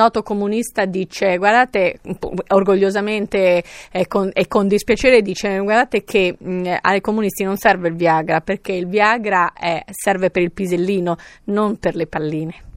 [0.00, 2.00] noto comunista dice guardate
[2.48, 7.96] orgogliosamente e con, e con dispiacere dice guardate che mh, ai comunisti non serve il
[7.96, 12.68] Viagra perché il Viagra è, serve per il pisellino non per le palline.